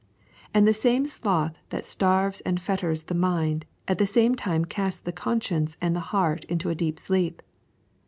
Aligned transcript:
And 0.51 0.67
the 0.67 0.73
same 0.73 1.05
sloth 1.05 1.59
that 1.69 1.85
starves 1.85 2.41
and 2.41 2.59
fetters 2.59 3.03
the 3.03 3.13
mind 3.13 3.67
at 3.87 3.99
the 3.99 4.07
same 4.07 4.33
time 4.33 4.65
casts 4.65 4.99
the 4.99 5.11
conscience 5.11 5.77
and 5.79 5.95
the 5.95 5.99
heart 6.09 6.43
into 6.45 6.71
a 6.71 6.73
deep 6.75 6.97
sleep. 6.97 7.43